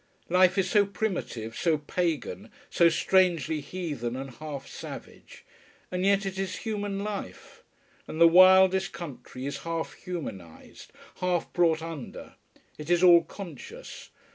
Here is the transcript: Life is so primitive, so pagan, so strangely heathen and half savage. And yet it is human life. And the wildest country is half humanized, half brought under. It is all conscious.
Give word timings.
Life 0.29 0.57
is 0.57 0.67
so 0.67 0.83
primitive, 0.87 1.55
so 1.55 1.77
pagan, 1.77 2.49
so 2.71 2.89
strangely 2.89 3.59
heathen 3.61 4.15
and 4.15 4.31
half 4.31 4.67
savage. 4.67 5.45
And 5.91 6.03
yet 6.07 6.25
it 6.25 6.39
is 6.39 6.55
human 6.65 7.03
life. 7.03 7.63
And 8.07 8.19
the 8.19 8.27
wildest 8.27 8.93
country 8.93 9.45
is 9.45 9.59
half 9.59 9.93
humanized, 9.93 10.91
half 11.19 11.53
brought 11.53 11.83
under. 11.83 12.33
It 12.79 12.89
is 12.89 13.03
all 13.03 13.23
conscious. 13.23 14.09